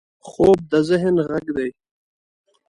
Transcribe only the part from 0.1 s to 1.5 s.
خوب د ذهن غږ